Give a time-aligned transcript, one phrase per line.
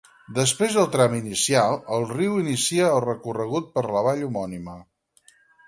[0.35, 4.77] Després del tram inicial, el riu inicia el recorregut per la vall homònima.